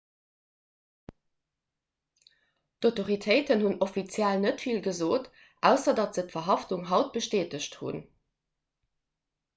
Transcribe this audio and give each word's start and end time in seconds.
d'autoritéiten 2.85 3.61
hunn 3.67 3.77
offiziell 3.87 4.41
net 4.47 4.65
vill 4.65 4.81
gesot 4.89 5.29
ausser 5.71 5.97
datt 6.01 6.21
se 6.21 6.27
d'verhaftung 6.33 6.91
haut 6.95 7.13
bestätegt 7.19 7.77
hunn 7.83 8.05